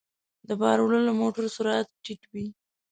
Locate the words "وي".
2.31-2.45